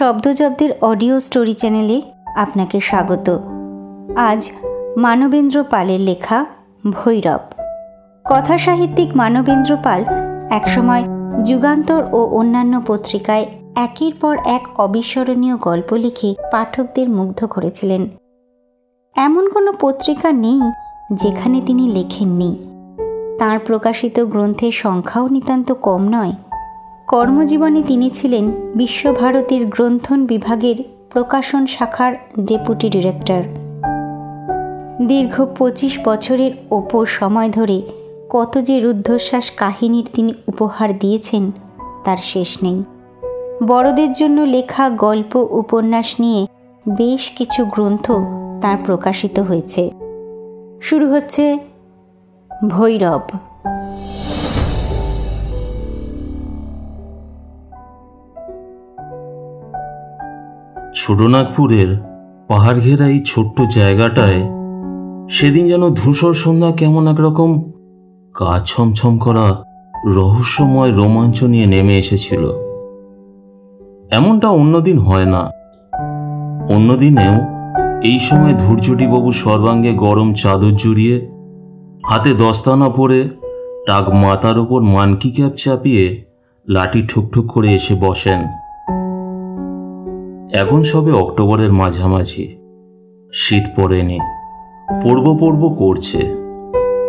[0.00, 2.02] শব্দজব্দের audio story চ্যানেলে
[2.36, 3.38] আপনাকে স্বাগত।
[4.16, 4.50] আজ
[4.96, 6.46] মানবেন্দ্র পালের লেখা
[6.90, 7.38] ভৈরব।
[8.24, 10.04] কথাসাহিত্যিক মানবেন্দ্র পাল
[10.50, 11.04] একসময়
[11.44, 18.08] যুগান্তর ও অন্যান্য পত্রিকায় একের পর এক অবিস্মরণীয় গল্প লিখে পাঠকদের মুগ্ধ করেছিলেন।
[19.16, 20.60] এমন কোনো পত্রিকা নেই
[21.12, 22.56] যেখানে তিনি লেখেননি।
[23.38, 26.32] তার প্রকাশিত গ্রন্থের সংখ্যাও নিতান্ত কম নয়।
[27.10, 30.74] কর্মজীবনে তিনি ছিলেন বিশ্বভারতীর গ্রন্থন বিভাগের
[31.10, 33.42] প্রকাশন শাখার ডেপুটি ডিরেক্টর।
[35.06, 37.82] দীর্ঘ পঁচিশ বছরের ওপর সময় ধরে
[38.28, 41.50] কত যে রুদ্ধশ্বাস কাহিনীর তিনি উপহার দিয়েছেন,
[42.04, 42.84] তার শেষ নেই।
[43.66, 46.46] বড়দের জন্য লেখা গল্প, উপন্যাস নিয়ে
[46.96, 48.10] বেশ কিছু গ্রন্থ
[48.62, 49.90] তার প্রকাশিত হয়েছে।
[50.82, 51.58] শুরু হচ্ছে
[52.68, 53.49] ভৈরব।
[61.00, 61.98] ছোটনাগপুরের
[62.48, 64.40] পাহাড় ঘেরা এই ছোট্ট জায়গাটায়
[65.28, 67.50] সেদিন যেন ধূসর সন্ধ্যা কেমন একরকম
[68.40, 69.64] গা ছমছম করা
[70.06, 72.44] রহস্যময় রোমাঞ্চ নিয়ে নেমে এসেছিল।
[74.10, 75.50] এমনটা অন্যদিন হয় না।
[76.74, 77.36] অন্যদিনেও
[78.02, 81.16] এই সময় ধূর্যটিবাবু সর্বাঙ্গে গরম চাদর জড়িয়ে
[82.10, 83.28] হাতে দস্তানা পরে
[83.86, 86.24] টাক মাথার ওপর মানকি ক্যাপ চাপিয়ে
[86.68, 88.40] লাঠি ঠুকঠুক করে এসে বসেন।
[90.52, 92.56] এখন সবে অক্টোবরের মাঝামাঝি।
[93.32, 94.18] শীত পড়েনি
[95.02, 96.18] পড়ব পড়ব করছে।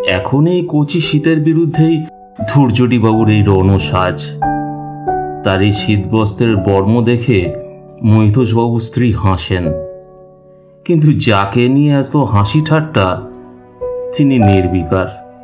[0.08, 2.06] এখন এই কচি শীতের বিরুদ্ধেই
[2.50, 4.30] ধূর্যটিবাবুর এই রণসাজ
[5.44, 7.54] তার এই শীতবস্ত্রের বর্ম দেখে
[8.04, 9.72] মৈতোষবাবু স্ত্রী হাসেন।
[10.86, 13.22] কিন্তু যাকে নিয়ে এত হাসি ঠাট্টা,
[14.18, 15.38] তিনি নির্বিকার।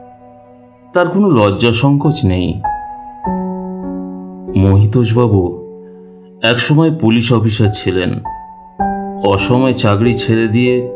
[0.94, 2.61] তার কোনো লজ্জা সংকোচ নেই।
[4.56, 5.67] মহিতোষবাবু
[6.43, 8.21] একসময় পুলিশ অফিসার ছিলেন।
[9.23, 10.89] অসময় চাকরি ছেড়ে দিয়ে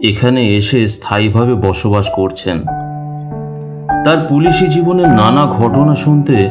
[0.00, 2.62] এখানে এসে স্থায়ীভাবে বসবাস করছেন।
[4.04, 6.50] তার পুলিশি জীবনের নানা ঘটনা শুনতে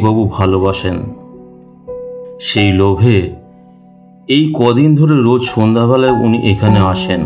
[0.00, 1.02] বাবু ভালোবাসেন।
[2.40, 3.30] সেই লোভে
[4.28, 7.20] এই কদিন ধরে রোজ সন্ধ্যাবেলায় উনি এখানে আসেন।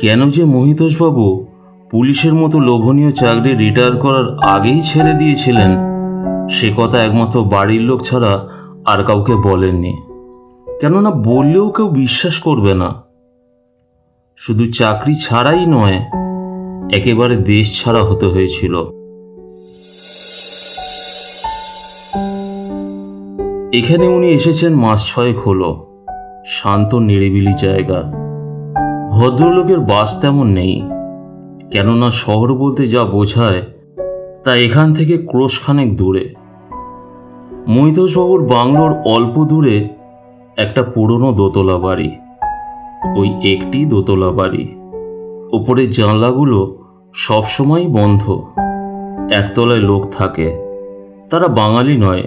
[0.00, 1.46] কেন যে মহিতোষবাবু
[1.90, 5.89] পুলিশের মতো লোভনীয় চাকরি রিটায়ার করার আগেই ছেড়ে দিয়েছিলেন
[6.50, 8.48] সে কথা একমাত্র বাড়ির লোক ছাড়া
[8.86, 9.92] আর কাউকে বলেননি।
[10.80, 13.02] কেননা বললেও কেউ বিশ্বাস করবে না।
[14.36, 16.00] শুধু চাকরি ছাড়াই নয়,
[16.92, 18.74] একেবারে দেশ ছাড়া হতে হয়েছিল।
[23.72, 25.86] এখানে উনি এসেছেন মাস ছয়েক হলো।
[26.46, 28.02] শান্ত, নিরিবিলি জায়গা।
[29.10, 30.82] ভদ্রলোকের বাস তেমন নেই।
[31.70, 33.62] কেননা শহর বলতে যা বোঝায়,
[34.44, 36.39] তা এখান থেকে ক্রোশখানেক দূরে।
[37.70, 39.88] মৈতোষবাবুর বাংলোর অল্প দূরে
[40.56, 42.16] একটা পুরনো দোতলা বাড়ি।
[43.16, 44.74] ওই একটি দোতলা বাড়ি।
[45.52, 46.78] ওপরের জানলাগুলো
[47.14, 48.42] সবসময় বন্ধ।
[49.32, 50.58] একতলায় লোক থাকে।
[51.30, 52.22] তারা বাঙালি নয়,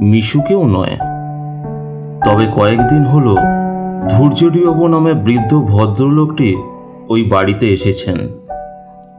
[0.00, 0.98] মিশুকেও নয়।
[2.24, 3.36] তবে কয়েকদিন হলো
[4.08, 6.56] ধৈর্যডিবাবু নামে বৃদ্ধ ভদ্রলোকটি
[7.08, 8.16] ওই বাড়িতে এসেছেন।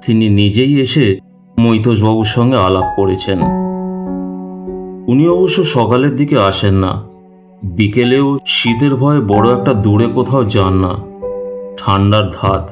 [0.06, 1.20] তিনি নিজেই এসে
[1.60, 3.40] মৈতোষবাবুর সঙ্গে আলাপ করেছেন।
[5.12, 7.04] উনি অবশ্য সকালের দিকে আসেন না।
[7.64, 10.96] বিকেলেও শীতের ভয়ে বড় একটা দূরে কোথাও যান না।
[11.78, 12.72] ঠান্ডার ধাত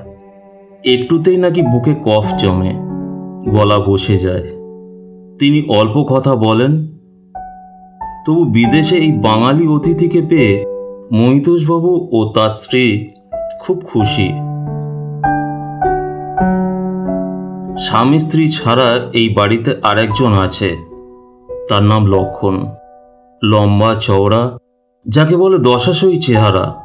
[0.86, 2.74] একটুতেই নাকি বুকে কফ জমে।
[3.52, 4.44] গলা বসে যায়।
[5.40, 6.88] তিনি অল্প কথা বলেন,
[8.26, 10.66] তবু বিদেশে এই বাঙালি অতিথিকে পেয়ে
[11.12, 13.08] মহিতোষবাবু ও তার স্ত্রী
[13.60, 14.28] খুব খুশি।
[17.78, 20.89] স্বামী স্ত্রী ছাড়া এই বাড়িতে আরেকজন আছে।
[21.70, 22.66] তার নাম লক্ষণ।
[23.44, 24.58] লম্বা চওড়া,
[25.08, 26.76] যাকে বলে দশাশই চেহারা,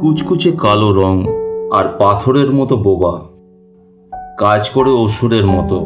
[0.00, 1.24] কুচকুচে কালো রং
[1.72, 3.20] আর পাথরের মতো বোবা।
[4.38, 5.80] কাজ করে অসুরের মতো।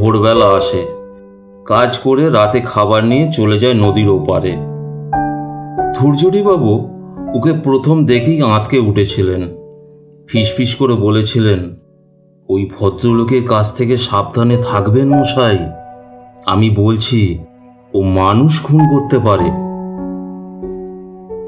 [0.00, 0.86] ভোরবেলা আসে।
[1.66, 4.56] কাজ করে রাতে খাবার নিয়ে চলে যায় নদীর ওপারে।
[5.94, 6.88] ধূর্যডিবাবু
[7.34, 9.42] ওকে প্রথম দেখেই আঁতকে উঠেছিলেন।
[10.26, 11.76] ফিসফিস করে বলেছিলেন,
[12.48, 15.58] ওই ভদ্রলোকের কাছ থেকে সাবধানে থাকবেন মশাই।
[16.46, 17.38] আমি বলছি,
[17.94, 19.64] ও মানুষ খুন করতে পারে।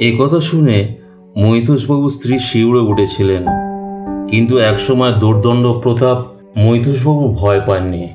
[0.00, 0.94] এ কথা শুনে
[1.36, 3.44] মৈথুসবাবু স্ত্রী শিউড়ে উঠেছিলেন।
[4.26, 6.24] কিন্তু একসময় দুর্দণ্ড প্রতাপ
[6.56, 8.08] মৈথুসবাবু ভয় পাননি।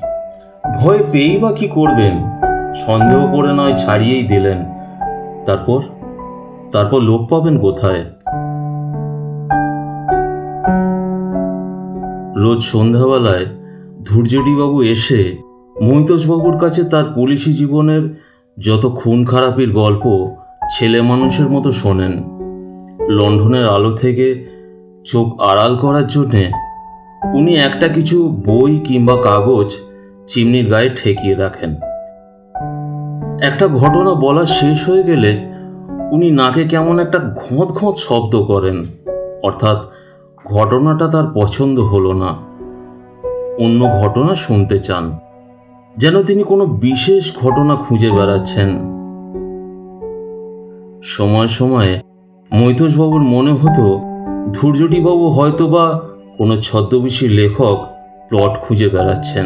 [0.80, 2.18] ভয় পেয়েই বা কি করবেন?
[2.75, 4.57] সন্দেহ করে নয় ছাড়িয়েই দিলেন।
[5.45, 5.81] তারপর?
[6.72, 8.06] তারপর লোক পাবেন কোথায়?
[12.36, 13.45] রোজ সন্ধ্যাবেলায়
[14.06, 15.50] ধৈর্যডিবাবু এসে
[15.81, 18.22] মৈতোষবাবুর কাছে তার পুলিশি জীবনের
[18.60, 20.36] যত খুন খারাপির গল্প
[20.78, 22.12] ছেলে মানুষের মতো শোনেন।
[23.10, 24.48] লণ্ঠনের আলো থেকে
[25.06, 26.51] চোখ আড়াল করার জন্যে
[27.33, 29.75] উনি একটা কিছু বই কিংবা কাগজ
[30.28, 31.75] চিমনির গায়ে ঠেকিয়ে রাখেন।
[33.42, 35.51] একটা ঘটনা বলা শেষ হয়ে গেলে
[36.12, 38.86] উনি নাকে কেমন একটা ঘোঁত ঘোঁত শব্দ করেন।
[39.44, 39.78] অর্থাৎ
[40.48, 42.30] ঘটনাটা তার পছন্দ হলো না।
[43.63, 45.18] অন্য ঘটনা শুনতে চান।
[45.97, 48.69] যেন তিনি কোনো বিশেষ ঘটনা খুঁজে বেড়াচ্ছেন।
[51.03, 52.01] সময় সময়ে
[52.51, 53.99] মৈতোষবাবুর মনে হতো
[54.53, 55.99] ধৈর্যটিবাবু হয়তোবা
[56.38, 57.77] কোনো ছদ্মবেশী লেখক
[58.29, 59.45] প্লট খুঁজে বেড়াচ্ছেন।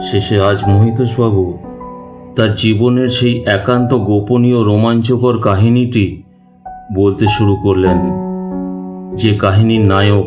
[0.00, 1.58] শেষে আজ মহিতোষবাবু
[2.36, 6.22] তার জীবনের সেই একান্ত গোপনীয় রোমাঞ্চকর কাহিনীটি
[6.94, 7.98] বলতে শুরু করলেন।
[9.16, 10.26] যে কাহিনীর নায়ক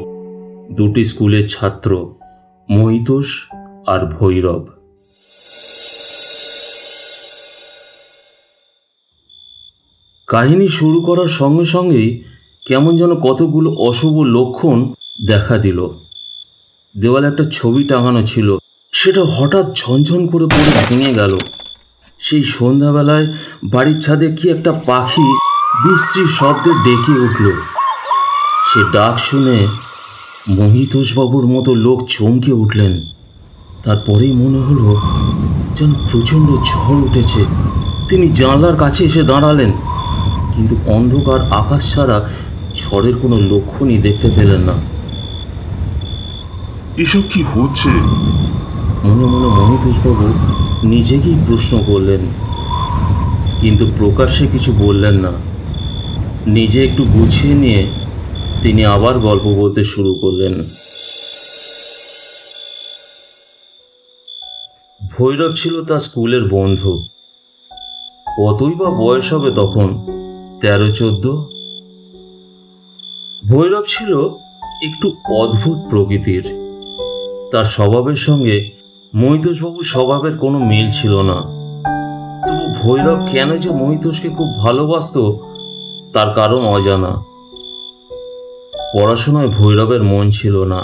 [0.73, 2.13] দুটি স্কুলের ছাত্র
[2.69, 3.45] মহিতোষ
[3.87, 4.67] আর ভৈরব।
[10.27, 12.23] কাহিনী শুরু করার সঙ্গে সঙ্গেই
[12.67, 14.93] কেমন যেন কতগুলো অশুভ লক্ষণ
[15.27, 15.87] দেখা দিল।
[16.97, 18.57] দেওয়ালে একটা ছবি টাঙানো ছিল।
[18.91, 21.37] সেটা হঠাৎ ঝনঝন করে পড়ে ভেঙে গেল।
[22.19, 25.37] সেই সন্ধ্যাবেলায় বাড়ির ছাদে কি একটা পাখি
[25.83, 27.51] বিশ্রী শব্দে ডেকে উঠল।
[28.63, 29.67] সে ডাক শুনে
[30.49, 33.01] মহিতোষবাবুর মতো লোক চমকে উঠলেন।
[33.83, 35.01] তারপরেই মনে হলো
[35.75, 37.45] যেন প্রচণ্ড ঝড় উঠেছে।
[38.09, 39.71] তিনি জানলার কাছে এসে দাঁড়ালেন
[40.55, 42.29] কিন্তু অন্ধকার আকাশ ছাড়া
[42.75, 44.73] ঝড়ের কোনো লক্ষণই দেখতে পেলেন না।
[46.97, 47.89] এসব কি হচ্ছে?
[49.03, 50.33] মনে মনে মহিতোষবাবু
[50.83, 52.19] নিজেকেই প্রশ্ন করলেন
[53.61, 55.31] কিন্তু প্রকাশ্যে কিছু বললেন না।
[56.47, 57.87] নিজে একটু গুছিয়ে নিয়ে
[58.63, 60.53] তিনি আবার গল্প বলতে শুরু করলেন।
[65.17, 67.03] ভৈরব ছিল তার স্কুলের বন্ধু।
[68.39, 70.05] কতই বা বয়স হবে তখন?
[70.61, 71.27] তেরো, চোদ্দ?
[73.51, 74.27] ভৈরব ছিল
[74.83, 76.43] একটু অদ্ভুত প্রকৃতির।
[77.51, 78.69] তার স্বভাবের সঙ্গে
[79.15, 81.41] মহিতোষবাবুর স্বভাবের কোনো মিল ছিল না।
[82.47, 85.39] তবু ভৈরব কেন যে মহিতোষকে খুব ভালোবাসতো,
[86.13, 87.30] তার কারণ অজানা।
[88.95, 90.81] পড়াশোনায় ভৈরবের মন ছিল না।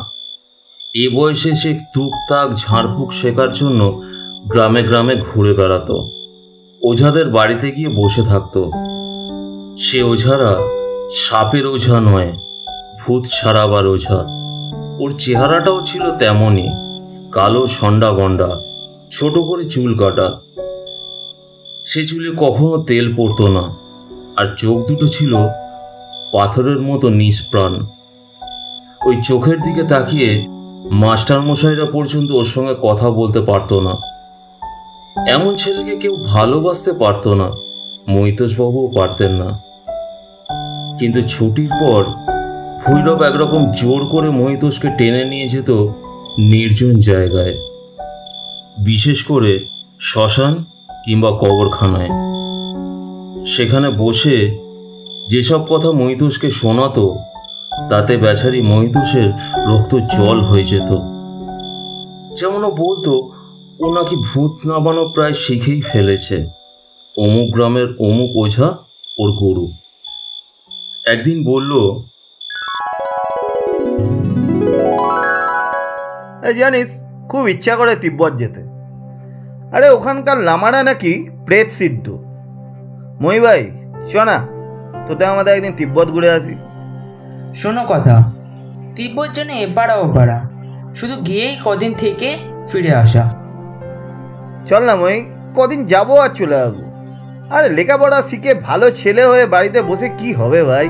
[0.95, 3.81] এ বয়সে সে টুকটাক ঝাড়ফুঁক শেখার জন্য
[4.51, 5.95] গ্রামে গ্রামে ঘুরে বেড়াতো।
[6.81, 8.62] ওঝাদের বাড়িতে গিয়ে বসে থাকতো।
[9.77, 10.51] সে ওঝারা
[11.15, 12.30] সাপের ওঝা নয়,
[13.00, 14.19] ভূত ছাড়াবার ওঝা।
[15.00, 16.68] ওর চেহারাটাও ছিল তেমনই,
[17.31, 18.50] কালো সন্ডা গন্ডা,
[19.12, 20.27] ছোট করে চুল কাটা।
[21.86, 23.63] সে চুলে কখনো তেল পড়তো না,
[24.36, 25.33] আর চোখ দুটো ছিল
[26.33, 27.74] পাথরের মতো নিষ্প্রাণ।
[29.07, 30.45] ওই চোখের দিকে তাকিয়ে
[30.92, 33.95] মাস্টার মশাইরা পর্যন্ত ওর সঙ্গে কথা বলতে পারতো না।
[35.27, 37.51] এমন ছেলেকে কেউ ভালোবাসতে পারতো না।
[38.07, 39.59] মৈতোষবাবুও পারতেন না।
[41.00, 42.04] কিন্তু ছুটির পর
[42.86, 45.71] ভৈরব একরকম জোর করে মহিতোষকে টেনে নিয়ে যেত
[46.39, 47.57] নির্জন জায়গায়।
[48.77, 49.60] বিশেষ করে
[50.00, 50.65] শ্মশান
[51.06, 52.10] কিংবা কবরখানায়।
[53.45, 54.57] সেখানে বসে
[55.30, 57.15] যেসব কথা মহিতোষকে শোনাতো
[57.89, 59.29] তাতে বেচারি মহিতোষের
[59.68, 60.91] রক্ত জল হয়ে যেত।
[62.35, 63.31] যেমন ও বলতো,
[63.79, 66.38] ও নাকি ভূত নামানো প্রায় শিখেই ফেলেছে।
[67.17, 68.67] অমুক গ্রামের অমুক ওঝা
[69.19, 69.72] ওর গরু।
[71.05, 71.72] একদিন বলল
[76.53, 78.62] জানিস, খুব ইচ্ছা করে তিব্বত যেতে।
[79.75, 82.10] আরে ওখানকার লামারা নাকি প্রেত সিদ্ধ।
[83.22, 83.72] মই ভাই
[84.10, 84.38] চ না
[85.07, 86.55] তোতে আমাদের একদিন তিব্বত ঘুরে আসি।
[87.58, 88.16] শোনো কথা।
[88.96, 90.40] তিব্বত জন্য এপাড়া ওপাড়া
[90.96, 92.30] শুধু গিয়েই কদিন থেকে
[92.72, 93.24] ফিরে আসা।
[94.68, 95.18] চল না মই
[95.56, 96.78] কদিন যাব আর চলে আসব।
[97.50, 100.88] আরে লেখাপড়া শিখে ভালো ছেলে হয়ে বাড়িতে বসে কি হবে ভাই?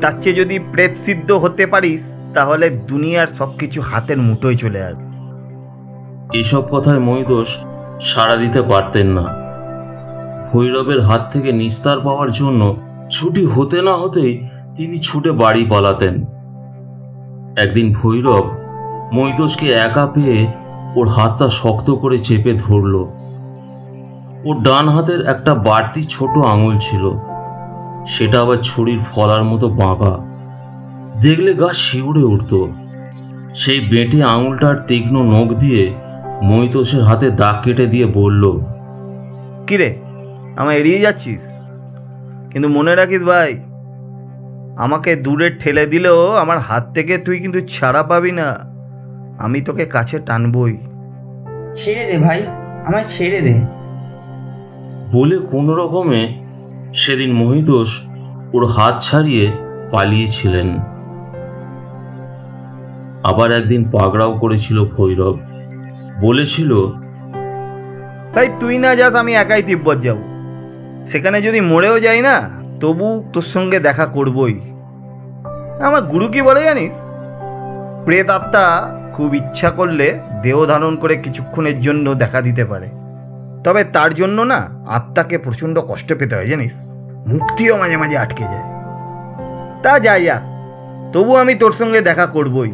[0.00, 2.02] তার চেয়ে যদি প্রেত সিদ্ধ হতে পারিস
[2.34, 5.06] তাহলে দুনিয়ার সব কিছু হাতের মুঠোয় চলে আসবে
[6.38, 7.50] এসব কথায় মহিদোষ
[8.00, 9.24] সাড়া দিতে পারতেন না।
[10.52, 12.60] ভৈরবের হাত থেকে নিস্তার পাওয়ার জন্য
[13.10, 14.32] ছুটি হতে না হতেই
[14.76, 16.14] তিনি ছুটে বাড়ি পালাতেন।
[17.56, 18.44] একদিন ভৈরব
[19.12, 20.46] মৈদোষকে একা পেয়ে
[20.96, 22.94] ওর হাতটা শক্ত করে চেপে ধরল।
[24.44, 27.04] ওর ডান হাতের একটা বাড়তি ছোট আঙুল ছিল।
[28.06, 30.14] সেটা আবার ছুরির ফলার মতো বাঁকা।
[31.22, 32.52] দেখলে গা শিউরে উঠত।
[33.54, 35.82] সেই বেঁটে আঙুলটার তীক্ষ্ণ নখ দিয়ে
[36.42, 38.44] মৈতোষের হাতে দাগ কেটে দিয়ে বলল,
[39.66, 39.90] কিরে,
[40.56, 41.42] আমায় এড়িয়ে যাচ্ছিস?
[42.50, 43.50] কিন্তু মনে রাখিস ভাই
[44.78, 48.54] আমাকে দূরে ঠেলে দিলেও আমার হাত থেকে তুই কিন্তু ছাড়া পাবি না।
[49.38, 50.78] আমি তোকে কাছে টানবই।
[51.74, 52.46] ছেড়ে দে ভাই
[52.86, 53.54] আমায় ছেড়ে দে।
[55.12, 56.44] বলে কোনো রকমে
[56.94, 58.02] সেদিন মহিতোষ
[58.54, 59.52] ওর হাত ছাড়িয়ে
[59.90, 60.68] পালিয়েছিলেন।
[63.24, 65.38] আবার একদিন পাগড়াও করেছিল ভৈরব।
[66.20, 66.86] বলেছিল
[68.34, 70.16] তাই তুই না যাস আমি একাই তিব্বত যাব।
[71.06, 74.60] সেখানে যদি মরেও যাই না তবু তোর সঙ্গে দেখা করবই।
[75.82, 76.94] আমার গুরু কি বলে জানিস?
[78.04, 82.86] প্রেত আত্মা খুব ইচ্ছা করলে দেহ ধারণ করে কিছুক্ষণের জন্য দেখা দিতে পারে।
[83.64, 86.86] তবে তার জন্য না আত্মাকে প্রচণ্ড কষ্ট পেতে হয় জানিস।
[87.26, 88.62] মুক্তিও মাঝে মাঝে আটকে যায়।
[89.82, 90.42] তা যাই যাক,
[91.12, 92.72] তবু আমি তোর সঙ্গে দেখা করবই।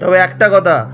[0.00, 0.90] তবে একটা কথা,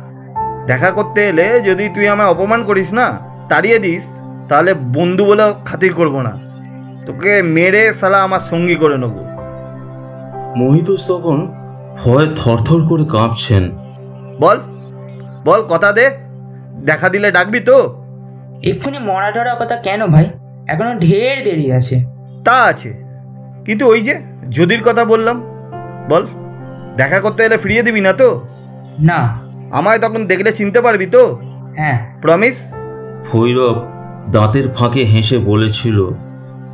[0.66, 5.94] দেখা করতে এলে যদি তুই আমায় অপমান করিস না, তাড়িয়ে দিস, তাহলে বন্ধু বলে খাতির
[5.94, 6.47] করব না।
[7.08, 9.14] তোকে মেরে সালা আমার সঙ্গী করে নেব।
[10.56, 11.46] মহিতোষ তখন
[12.04, 13.70] ভয়ে থরথর করে কাঁপছেন।
[14.40, 14.58] বল
[15.44, 16.10] বল কথা দে
[16.84, 18.04] দেখা দিলে ডাকবি তো।
[18.62, 20.26] এক্ষুনি মরা টরা কথা কেন ভাই?
[20.68, 22.04] এখনও ঢের দেরি আছে।
[22.44, 22.90] তা আছে
[23.66, 24.14] কিন্তু ওই যে
[24.50, 25.42] যদির কথা বললাম
[26.08, 26.26] বল
[26.96, 28.40] দেখা করতে এলে ফিরিয়ে দিবি না তো?
[28.98, 31.38] না। আমায় তখন দেখলে চিনতে পারবি তো?
[31.76, 32.74] হ্যাঁ। প্রমিস
[33.32, 33.76] ভৈরব
[34.30, 36.10] দাঁতের ফাঁকে হেসে বলেছিল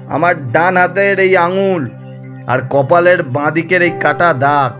[0.08, 1.88] আমার ডান হাতের এই আঙুল
[2.46, 4.72] আর কপালের বাঁ দিকের এই কাটা দাগ।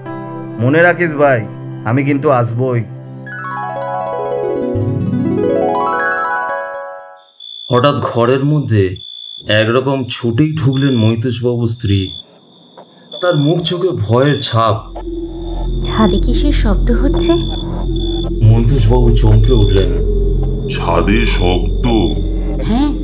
[0.61, 1.47] মনে রাখিস ভাই
[1.85, 2.83] আমি কিন্তু আসবই।
[7.73, 8.97] হঠাৎ ঘরের মধ্যে
[9.49, 12.11] একরকম ছুটেই ঢুকলেন মৈতোষবাবু স্ত্রী।
[13.23, 14.95] তার মুখ চোখে ভয়ের ছাপ।
[15.85, 17.33] ছাদে কিসের শব্দ হচ্ছে?
[18.43, 19.91] মৈতোষবাবু চমকে উঠলেন।
[20.69, 21.87] ছাদে শব্দ?
[22.65, 22.95] হ্যাঁ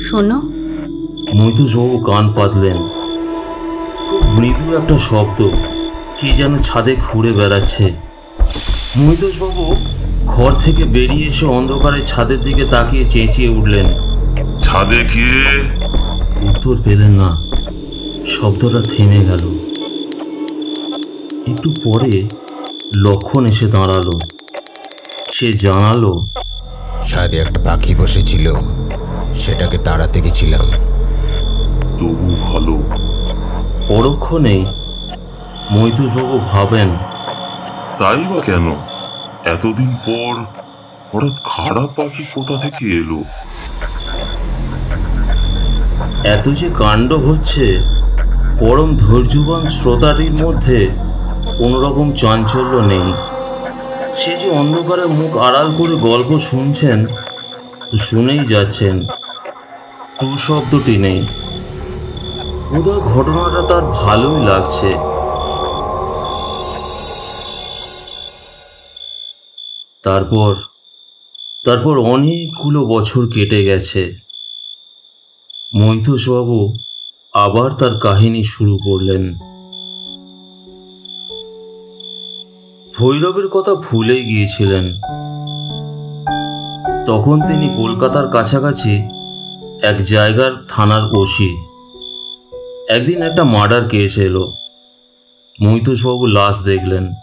[0.00, 0.53] শোনো।
[1.32, 2.76] মৈতোষবাবু কান পাতলেন।
[4.08, 5.48] খুব মৃদু একটা শব্দ
[6.20, 7.92] কি যেন ছাদে ঘুরে বেড়াচ্ছে।
[8.96, 9.76] মৈতোষবাবু
[10.26, 13.86] ঘর থেকে বেরিয়ে এসে অন্ধকারে ছাদের দিকে তাকিয়ে চেঁচিয়ে উঠলেন।
[14.60, 15.28] ছাদে কে
[16.46, 17.42] উত্তর পেলেন না।
[18.26, 19.44] শব্দটা থেমে গেল।
[21.52, 22.28] একটু পরে
[22.96, 24.10] লক্ষণ এসে দাঁড়াল।
[25.30, 26.26] সে জানালো
[27.08, 28.54] ছাদে একটা পাখি বসেছিল
[29.34, 30.64] সেটাকে তাড়াতে গেছিলাম।
[31.98, 32.76] তবু ভালো।
[33.88, 34.62] পরক্ষণেই
[35.70, 36.88] মৈতুষবাবু ভাবেন
[37.98, 38.66] তাই বা কেন?
[39.44, 40.34] এতদিন পর
[41.12, 43.20] হঠাৎ খারাপ পাখি কোথা থেকে এলো?
[46.24, 47.64] এত যে কাণ্ড হচ্ছে
[48.60, 50.78] পরম ধৈর্যবান শ্রোতাটির মধ্যে
[51.58, 53.12] কোনোরকম চাঞ্চল্য নেই।
[54.16, 57.06] সে যে অন্ধকারে মুখ আড়াল করে গল্প শুনছেন
[57.98, 58.94] শুনেই যাচ্ছেন।
[60.20, 61.20] টু শব্দটি নেই।
[62.74, 64.94] বোধহয় ঘটনাটা তার ভালোই লাগছে।
[70.02, 70.54] তারপর
[71.64, 74.16] তারপর অনেকগুলো বছর কেটে গেছে।
[75.74, 76.74] মৈথুসবাবু
[77.32, 79.34] আবার তার কাহিনী শুরু করলেন।
[82.98, 84.84] ভৈরবের কথা ভুলে গিয়েছিলেন।
[87.06, 89.02] তখন তিনি কলকাতার কাছাকাছি
[89.82, 91.73] এক জায়গার থানার ওসি।
[92.88, 94.52] একদিন একটা মার্ডার কেস এলো।
[95.60, 97.14] মৈতুষবাবু লাশ দেখলেন।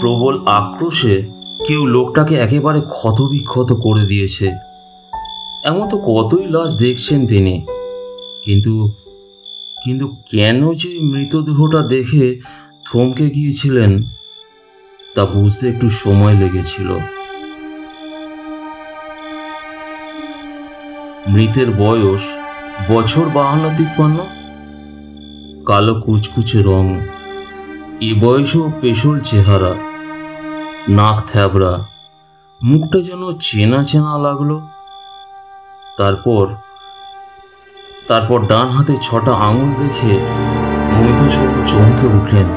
[0.00, 1.28] প্রবল আক্রোশে
[1.66, 4.52] কেউ লোকটাকে একেবারে ক্ষতবিক্ষত করে দিয়েছে।
[5.64, 7.66] এমন তো কতই লাশ দেখছেন তিনি।
[8.44, 8.92] কিন্তু
[9.84, 12.40] কিন্তু কেন যে মৃতদেহটা দেখে
[12.92, 14.02] থমকে গিয়েছিলেন,
[15.14, 16.98] তা বুঝতে একটু সময় লেগেছিল।
[21.28, 22.28] মৃতের বয়স
[22.90, 24.37] বছর বাহান্ন তিপ্পান্ন।
[25.68, 26.86] কালো কুচকুচে রং।
[28.00, 29.74] এ বয়সেও পেশল চেহারা,
[30.88, 31.86] নাক থ্যাবড়া।
[32.62, 34.60] মুখটা যেন চেনা চেনা লাগল।
[35.98, 36.46] তারপর
[38.08, 40.12] তারপর ডান হাতে ছটা আঙুল দেখে
[40.92, 42.48] মৈতোষবাবু চমকে উঠলেন।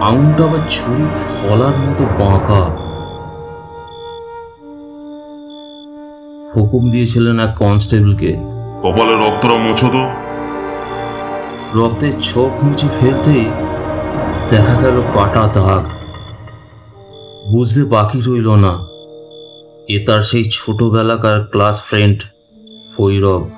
[0.00, 2.62] আঙুলটা আবার ছুরি ফলার মতো বাঁকা।
[6.56, 8.30] হুকুম দিয়েছিলেন এক কনস্টেবলকে।
[8.82, 10.29] কপালে রক্তটা মোছো তো।
[11.74, 13.50] রক্তের ছোপ মুছে ফেলতেই
[14.50, 15.84] দেখা গেল কাটা দাগ।
[17.50, 18.86] বুঝতে বাকি রইল না।
[19.88, 22.22] এ তার সেই ছোটবেলাকার ক্লাস ফ্রেন্ড
[22.98, 23.50] ভৈরব।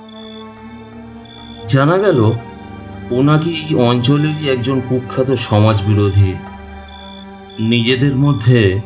[1.68, 2.32] জানা গেল,
[3.10, 6.34] ও নাকি এই অঞ্চলেরই একজন কুখ্যাত সমাজ বিরোধী
[7.60, 8.80] নিজেদের মধ্যে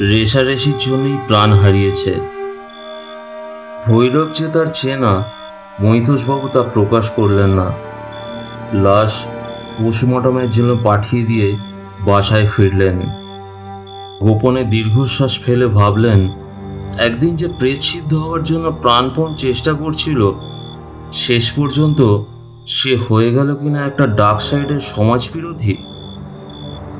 [0.00, 2.20] রেশারেশির জন্যই প্রাণ হারিয়েছে।
[3.86, 5.24] ভৈরব যে তার চেনা
[5.80, 7.89] মহিতোষবাবু তা প্রকাশ করলেন না।
[8.74, 9.24] লাশ
[9.78, 11.56] পোস্টমর্টমের জন্য পাঠিয়ে দিয়ে
[12.06, 13.00] বাসায় ফিরলেন।
[14.22, 16.28] গোপনে দীর্ঘশ্বাস ফেলে ভাবলেন,
[16.98, 20.32] একদিন যে প্রেত সিদ্ধ হওয়ার জন্য প্রাণপণ চেষ্টা করছিল,
[21.12, 22.24] শেষ পর্যন্ত
[22.66, 25.76] সে হয়ে গেল কিনা একটা ডার্ক সাইডের সমাজ বিরোধী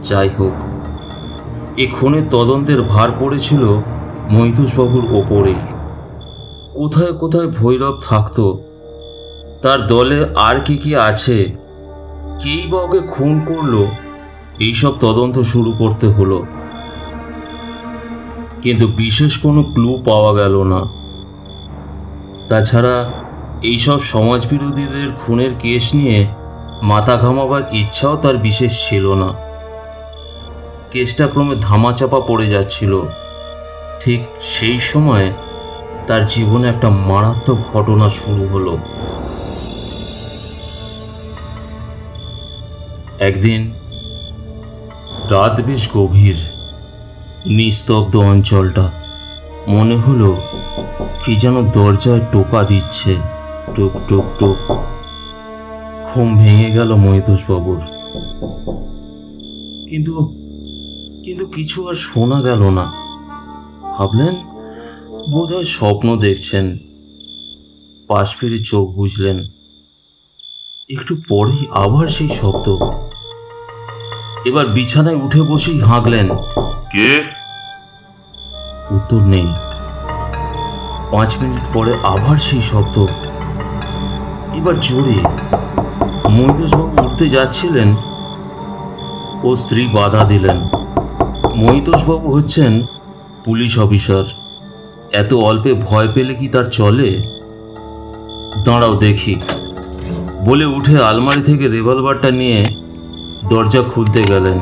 [0.02, 0.52] যাই হোক
[1.78, 1.86] এ
[2.30, 3.80] তদন্তের ভার পড়েছিল
[4.30, 5.60] মহিতুষবাবুর ওপরেই।
[6.74, 8.69] কোথায় কোথায় ভৈরব থাকতো
[9.62, 11.44] তার দলে আর কে কে আছে?
[12.42, 13.86] কেই বা ওকে খুন করল?
[14.60, 16.46] এইসব তদন্ত শুরু করতে হলো।
[18.62, 20.80] কিন্তু বিশেষ কোনো ক্লু পাওয়া গেল না।
[22.48, 23.12] তাছাড়া
[23.62, 26.26] এইসব সমাজবিরোধীদের খুনের কেস নিয়ে
[26.82, 29.28] মাথা ঘামাবার ইচ্ছাও তার বিশেষ ছিল না।
[30.92, 33.00] কেসটা ক্রমে ধামাচাপা পড়ে যাচ্ছিল।
[34.00, 35.32] ঠিক সেই সময়
[36.06, 38.78] তার জীবনে একটা মারাত্মক ঘটনা শুরু হলো।
[43.20, 43.72] একদিন
[45.30, 46.36] রাত বেশ গভীর,
[47.46, 48.92] নিস্তব্ধ অঞ্চলটা।
[49.68, 50.36] মনে হলো
[51.24, 53.16] কি যেন দরজায় টোকা দিচ্ছে।
[53.74, 54.72] টুক টুক টুক।
[56.14, 57.80] ঘুম ভেঙে গেল মহিতোষবাবুর।
[59.90, 60.14] কিন্তু
[61.24, 62.92] কিন্তু কিছু আর শোনা গেল না।
[63.98, 64.34] ভাবলেন,
[65.30, 66.78] বোধহয় স্বপ্ন দেখছেন।
[68.08, 69.59] পাশ ফিরে চোখ বুঝলেন।
[70.90, 72.76] একটু পরেই আবার সেই শব্দ।
[74.44, 76.28] এবার বিছানায় উঠে বসেই হাঁকলেন।
[76.92, 77.24] কে?
[78.90, 79.46] উত্তর নেই।
[81.12, 83.06] পাঁচ মিনিট পরে আবার সেই শব্দ।
[84.54, 85.28] এবার জোরে।
[86.30, 87.96] মহিতোষবাবু উঠতে যাচ্ছিলেন।
[89.44, 90.60] ও স্ত্রী বাধা দিলেন।
[91.56, 92.86] মহিতোষবাবু হচ্ছেন
[93.44, 94.24] পুলিশ অফিসার।
[95.12, 97.22] এত অল্পে ভয় পেলে কি তার চলে?
[98.64, 99.40] দাঁড়াও দেখি।
[100.46, 102.64] বলে উঠে আলমারি থেকে রিভলভারটা নিয়ে
[103.50, 104.58] দরজা খুলতে গেলেন।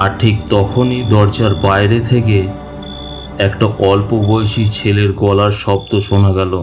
[0.00, 2.48] আর ঠিক তখনই দরজার বাইরে থেকে
[3.38, 6.62] একটা অল্প বয়সী ছেলের গলার শব্দ শোনা গেল।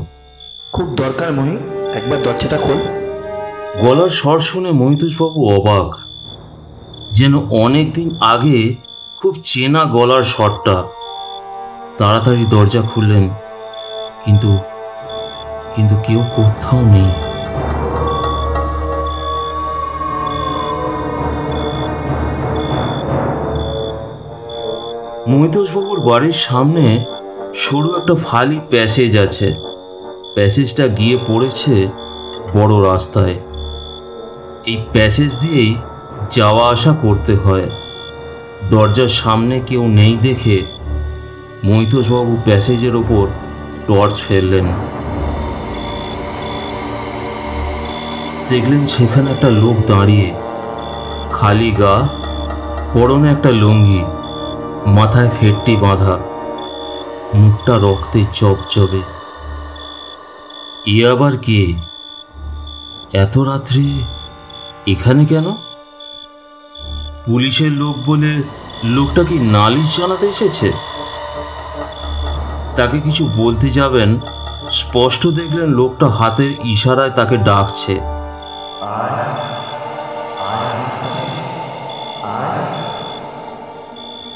[0.72, 1.58] খুব দরকার মহি
[1.96, 2.80] একবার দরজাটা খোল।
[3.82, 6.00] গলার স্বর শুনে মহিতুষবাবু অবাক
[7.14, 8.76] যেন অনেক দিন আগে
[9.22, 10.84] খুব চেনা গলার স্বরটা।
[11.98, 13.30] তাড়াতাড়ি দরজা খুললেন
[14.26, 14.58] কিন্তু
[15.76, 17.25] কিন্তু কেউ কোথাও নেই।
[25.28, 27.06] মহিতোষবাবুর বাড়ির সামনে
[27.56, 29.56] সরু একটা ফালি প্যাসেজ আছে।
[30.36, 31.88] প্যাসেজটা গিয়ে পড়েছে
[32.54, 33.36] বড় রাস্তায়।
[34.66, 35.76] এই প্যাসেজ দিয়েই
[36.32, 37.70] যাওয়া আসা করতে হয়।
[38.70, 40.66] দরজার সামনে কেউ নেই দেখে
[41.64, 43.28] মৈতোষবাবু প্যাসেজের ওপর
[43.88, 44.66] টর্চ ফেললেন।
[48.50, 50.34] দেখলেন সেখানে একটা লোক দাঁড়িয়ে,
[51.32, 51.96] খালি গা,
[52.94, 54.04] পরনে একটা লুঙ্গি।
[54.86, 56.18] মাথায় ফেটটি বাঁধা।
[57.34, 59.02] মুখটা রক্তে চপচবে
[60.88, 61.74] ই আবার কে?
[63.14, 64.04] এত রাত্রে
[64.88, 65.52] এখানে কেন?
[67.26, 68.44] পুলিশের লোক বলে
[68.84, 70.72] লোকটা কি নালিশ জানাতে এসেছে?
[72.76, 74.20] তাকে কিছু বলতে যাবেন,
[74.72, 78.15] স্পষ্ট দেখলেন লোকটা হাতের ইশারায় তাকে ডাকছে।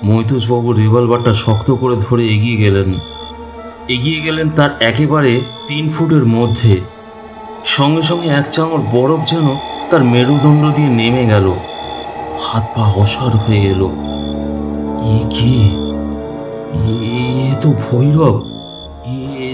[0.04, 2.94] মৈতুষবাবু রিভলভারটা শক্ত করে ধরে এগিয়ে গেলেন।
[3.90, 6.82] এগিয়ে গেলেন তার একেবারে তিন ফুটের মধ্যে।
[7.66, 9.58] সঙ্গে সঙ্গে এক চাঙড় বরফ যেন
[9.92, 11.54] তার মেরুদণ্ড দিয়ে নেমে গেল।
[12.44, 13.90] হাত পা অসাড় হয়ে এলো।
[15.02, 15.90] এ কে?
[16.74, 18.42] এ তো ভৈরব।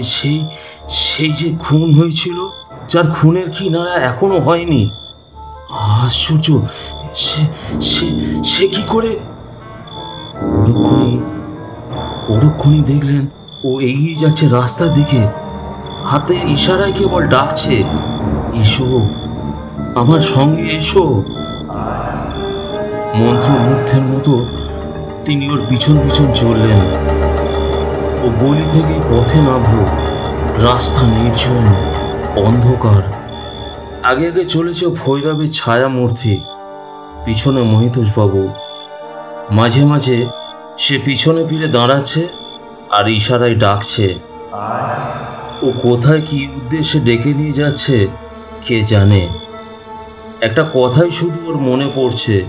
[0.02, 0.46] সেই
[0.88, 2.48] সেই যে খুন হয়েছিল,
[2.88, 4.90] যার খুনের কিনারা এখনও হয়নি।
[5.70, 6.60] আশ্চর্য!
[7.14, 7.42] সে
[7.80, 8.06] সে
[8.44, 9.18] সে কি করে
[12.28, 13.26] পরক্ষণে দেখলেন
[13.64, 15.28] ও এগিয়ে যাচ্ছে রাস্তার দিকে।
[16.04, 17.84] হাতের ইশারায় কেবল ডাকছে,
[18.52, 19.08] এসো,
[19.94, 21.22] আমার সঙ্গে এসো।
[23.14, 24.46] মন্ত্রমুগ্ধের মতো
[25.24, 26.80] তিনি ওর পিছন পিছন চললেন।
[28.24, 29.84] ও গলি থেকে পথে নামল,
[30.64, 31.64] রাস্তা নির্জন,
[32.46, 33.02] অন্ধকার।
[34.02, 36.40] আগে আগে চলেছে ভৈরবের ছায়া মূর্তি
[37.24, 38.48] পিছনে মহিতোষবাবু।
[39.50, 40.26] মাঝে মাঝে
[40.78, 42.28] সে পিছনে ফিরে দাঁড়াচ্ছে
[42.90, 44.14] আর ইশারায় ডাকছে।
[45.62, 48.06] ও কোথায় কি উদ্দেশ্যে ডেকে নিয়ে যাচ্ছে,
[48.66, 49.28] কে জানে।
[50.40, 52.44] একটা কথাই শুধু ওর মনে পড়ছে।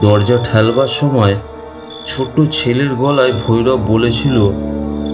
[0.00, 1.34] দরজা ঠেলবার সময়
[2.06, 4.36] ছোট্ট ছেলের গলায় ভৈরব বলেছিল,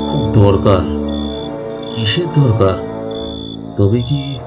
[0.06, 0.82] খুব দরকার।
[1.94, 2.76] কিসের দরকার?
[3.76, 4.38] তবে কি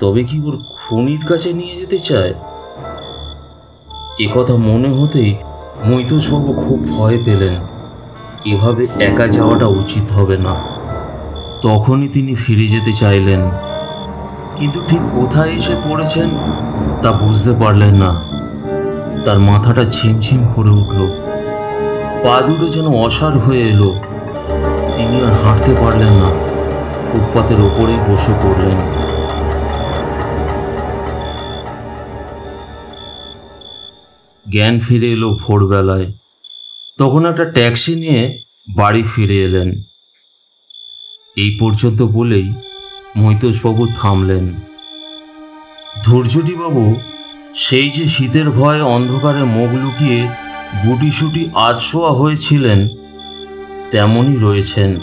[0.00, 2.34] তবে কি ওর খুনির কাছে নিয়ে যেতে চায়?
[4.34, 5.36] কথা মনে হতেই
[5.84, 7.54] মৈতোষবাবু খুব ভয় পেলেন।
[8.44, 10.54] এভাবে একা যাওয়াটা উচিত হবে না।
[11.62, 13.40] তখনই তিনি ফিরে যেতে চাইলেন।
[14.56, 16.30] কিন্তু ঠিক কোথায় এসে পড়েছেন
[17.02, 18.22] তা বুঝতে পারলেন না।
[19.24, 21.06] তার মাথাটা ঝিমঝিম করে উঠল।
[22.24, 23.94] পা দুটো যেন অসাড় হয়ে এলো।
[24.96, 26.30] তিনি আর হাঁটতে পারলেন না।
[27.12, 29.01] ফুটপাতের ওপরেই বসে পড়লেন।
[34.52, 36.12] জ্ঞান ফিরে এলো ভোরবেলায়।
[36.98, 38.38] তখন একটা ট্যাক্সি নিয়ে
[38.76, 39.70] বাড়ি ফিরে এলেন।
[41.36, 42.52] এই পর্যন্ত বলেই
[43.16, 44.44] মৈতোষবাবু থামলেন।
[46.04, 46.96] ধৈর্যটিবাবু
[47.54, 50.28] সেই যে শীতের ভয়ে অন্ধকারে মুখ লুকিয়ে
[50.86, 52.88] গুটিসুটি আধশোয়া হয়েছিলেন,
[53.90, 55.00] তেমনই রয়েছেন।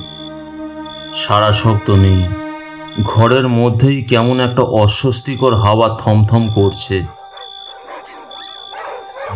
[1.15, 2.21] সারা শব্দ নেই।
[3.03, 7.18] ঘরের মধ্যেই কেমন একটা অস্বস্তিকর হাওয়া থমথম করছে।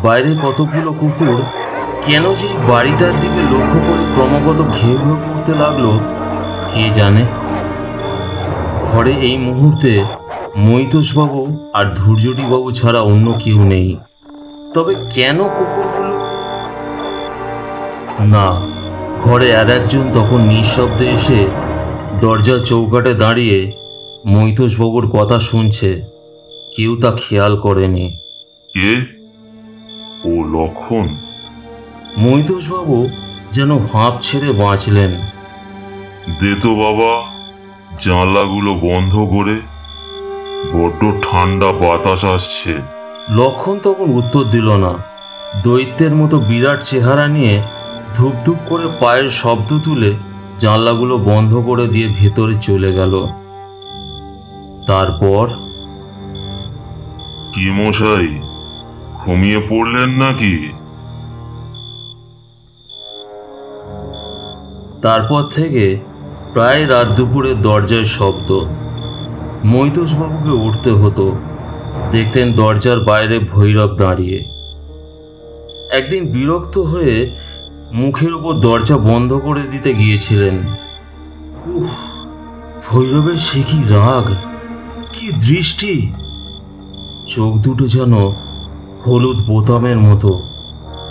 [0.03, 1.43] বাইরে কতগুলো কুকুর
[2.05, 5.99] কেন যে বাড়িটার দিকে লক্ষ্য করে ক্রমাগত ঘেউ ঘেউ করতে লাগল,
[6.73, 7.25] কে জানে?
[8.83, 10.03] ঘরে এই মুহূর্তে
[10.57, 13.97] মৈতোষবাবু আর ধৈর্যটিবাবু ছাড়া অন্য কেউ নেই।
[14.73, 16.17] তবে কেন কুকুরগুলো?
[18.23, 18.61] না,
[19.23, 21.47] ঘরে আর একজন তখন নিঃশব্দে এসে
[22.21, 23.71] দরজার চৌকাটে দাঁড়িয়ে
[24.25, 26.01] মৈতোষবাবুর কথা শুনছে।
[26.77, 28.17] কেউ তা খেয়াল করেনি।
[28.73, 29.12] কে?
[30.25, 31.07] ও লক্ষণ।
[32.17, 33.09] মৈতোষবাবু
[33.51, 35.11] যেন হাঁপ ছেড়ে বাঁচলেন।
[36.39, 37.11] দে তো বাবা
[37.99, 39.61] জানলাগুলো বন্ধ করে
[40.73, 42.73] বড্ড ঠান্ডা বাতাস আসছে।
[43.29, 44.93] লক্ষণ তখন উত্তর দিল না।
[45.63, 47.61] দৈত্যের মতো বিরাট চেহারা নিয়ে
[48.15, 50.11] ধূপ ধূপ করে পায়ের শব্দ তুলে
[50.59, 53.13] জানলাগুলো বন্ধ করে দিয়ে ভেতরে চলে গেল।
[54.87, 55.45] তারপর
[57.53, 58.52] কি মশাই?
[59.25, 60.71] ঘুমিয়ে পড়লেন নাকি?
[65.01, 65.99] তারপর থেকে
[66.53, 68.59] প্রায় রাত দুপুরে দরজার শব্দ।
[69.65, 71.37] মৈতোষবাবুকে উঠতে হতো।
[72.11, 74.45] দেখতেন দরজার বাইরে ভৈরব দাঁড়িয়ে।
[75.91, 77.29] একদিন বিরক্ত হয়ে
[77.93, 80.57] মুখের উপর দরজা বন্ধ করে দিতে গিয়েছিলেন।
[81.65, 81.91] উহ
[82.89, 84.33] ভৈরবের সে কি রাগ,
[85.13, 86.13] কি দৃষ্টি।
[87.27, 88.13] চোখ দুটো যেন
[89.07, 90.41] হলুদ বোতামের মতো।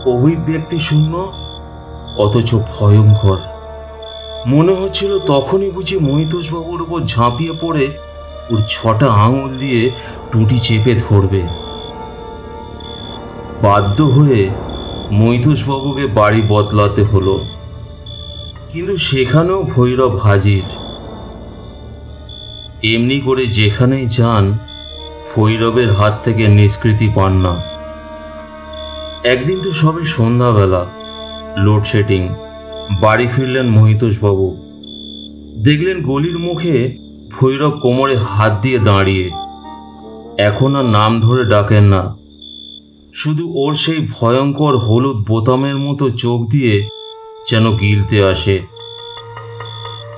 [0.06, 1.32] অভিব্যক্তি শূন্য,
[2.18, 3.38] অথচ ভয়ঙ্কর।
[4.46, 7.88] মনে হচ্ছিল তখনই বুঝি মহিতোষবাবুর উপর ঝাঁপিয়ে পড়ে
[8.50, 9.90] ওর ছটা আঙুল দিয়ে
[10.32, 11.42] টুটি চেপে ধরবে।
[13.62, 14.50] বাধ্য হয়ে
[15.12, 17.44] মৈতুষবাবুকে বাড়ি বদলাতে হলো।
[18.72, 20.62] কিন্তু সেখানেও ভৈরব হাজির।
[22.82, 24.58] এমনি করে যেখানেই যান,
[25.36, 27.71] ভৈরবের হাত থেকে নিষ্কৃতি পান না।
[29.24, 30.86] একদিন তো সবে সন্ধ্যাবেলা।
[31.56, 32.28] লোডশেডিং
[33.00, 34.56] বাড়ি ফিরলেন মহিতোষবাবু।
[35.62, 36.96] দেখলেন গলির মুখে
[37.32, 39.30] ভৈরব কোমরে হাত দিয়ে দাঁড়িয়ে।
[40.38, 42.16] এখন আর নাম ধরে ডাকেন না।
[43.14, 46.88] শুধু ওর সেই ভয়ঙ্কর হলুদ বোতামের মতো চোখ দিয়ে
[47.50, 48.60] যেন গিলতে আসে।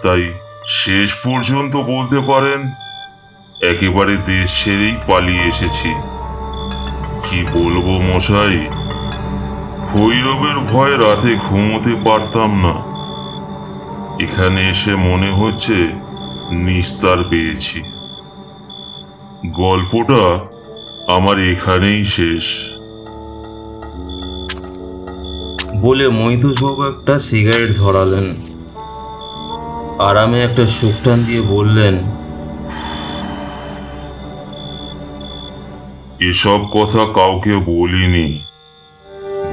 [0.03, 0.33] তাই
[0.67, 2.61] শেষ পর্যন্ত বলতে পারেন,
[3.71, 5.89] একেবারে দেশ ছেড়েই পালিয়ে এসেছি।
[7.25, 8.84] কি বলব মশাই?
[9.95, 12.75] ভৈরবের ভয়ে রাতে ঘুমোতে পারতাম না।
[14.25, 15.75] এখানে এসে মনে হচ্ছে
[16.53, 17.83] নিস্তার পেয়েছি।
[19.47, 20.25] গল্পটা
[21.15, 22.45] আমার এখানেই শেষ।
[25.81, 28.27] বলে মৈতুষবাবু একটা সিগারেট ধরালেন।
[29.99, 31.95] আরামে একটা সুকটান দিয়ে বললেন
[36.31, 38.29] এসব কথা কাউকে বলিনি।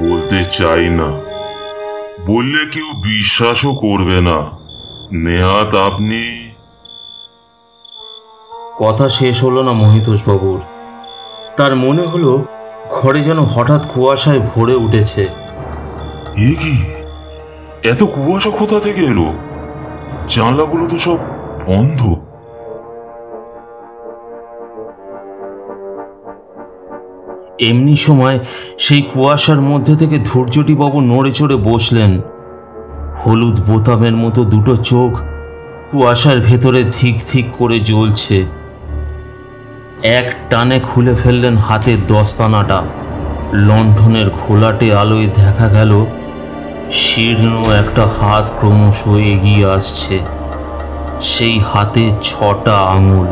[0.02, 1.10] বলতে চাই না।
[2.28, 4.38] বললে কেউ বিশ্বাসও করবে না।
[5.12, 6.52] নেহাত আপনি
[8.80, 10.62] কথা শেষ হলো না মহিতোষ বাবুর
[11.58, 12.46] তার মনে হলো
[12.92, 15.22] ঘরে যেন হঠাৎ কুয়াশায় ভরে উঠেছে।
[16.38, 16.84] এ কি?
[17.90, 19.34] এত কুয়াশা কোথা থেকে এলো?
[20.28, 21.18] জানলাগুলো তো সব
[21.68, 22.31] বন্ধ।
[27.62, 28.40] এমনি সময়
[28.78, 32.22] সেই কুয়াশার মধ্যে থেকে ধৈর্যটিবাবু নড়ে চড়ে বসলেন।
[33.26, 35.22] হলুদ বোতামের মতো দুটো চোখ
[35.92, 38.46] কুয়াশার ভেতরে ধিক ধিক করে জ্বলছে।
[40.04, 42.82] এক টানে খুলে ফেললেন হাতের দস্তানাটা।
[43.54, 46.06] লণ্ঠনের ঘোলাটে আলোয় দেখা গেল,
[46.92, 50.20] শীর্ণ একটা হাত ক্রমশ এগিয়ে আসছে।
[51.22, 53.28] সেই হাতে ছটা আঙুল।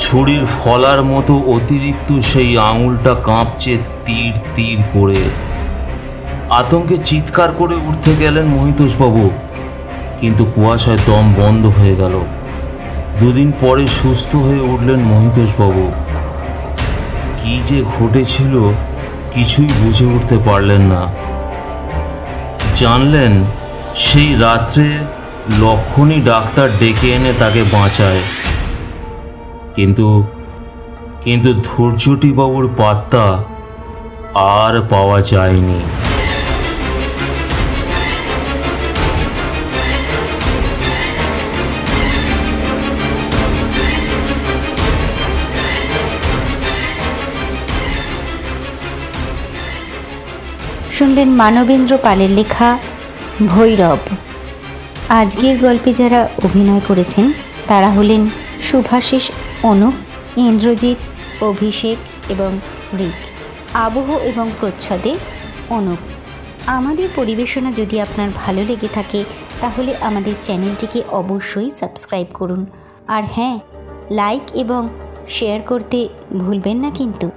[0.00, 5.16] ছুরির ফলার মতো অতিরিক্ত সেই আঙুলটা কাঁপছে তীর তীর করে।
[6.50, 9.30] আতঙ্কে চিৎকার করে উঠতে গেলেন মহিতোষবাবু।
[10.20, 12.20] কিন্তু কুয়াশায় দম বন্ধ হয়ে গেল।
[13.20, 15.92] দুদিন পরে সুস্থ হয়ে উঠলেন মহিতোষবাবু।
[17.42, 18.72] কি যে ঘটেছিল
[19.34, 21.06] কিছুই বুঝে উঠতে পারলেন না।
[22.76, 23.44] জানলেন
[23.96, 24.98] সেই রাত্রে
[25.58, 28.20] লক্ষণই ডাক্তার ডেকে এনে তাকে বাঁচায়।
[29.78, 30.08] কিন্তু
[31.24, 33.24] কিন্তু ধৈর্যটি বাবুর পাত্তা
[34.58, 35.80] আর পাওয়া যায়নি।
[50.90, 52.68] শুনলেন মানবেন্দ্র পালের লেখা
[53.46, 54.00] ভৈরব।
[55.20, 57.26] আজকের গল্পে যারা অভিনয় করেছেন,
[57.66, 58.22] তারা হলেন
[58.66, 59.24] শুভাশিস
[59.62, 59.92] অনুপ,
[60.36, 60.96] ইন্দ্রজিৎ,
[61.42, 61.96] অভিষেক
[62.30, 62.58] এবং
[62.98, 63.30] রিক
[63.74, 65.14] আবহ এবং প্রচ্ছদে
[65.70, 65.98] অনুপ।
[66.66, 69.24] আমাদের পরিবেশনা যদি আপনার ভালো লেগে থাকে,
[69.60, 72.66] তাহলে আমাদের চ্যানেলটিকে অবশ্যই সাবস্ক্রাইব করুন।
[73.06, 73.58] আর হ্যাঁ
[74.10, 74.88] লাইক এবং
[75.28, 77.30] শেয়ার করতে ভুলবেন না কিন্তু।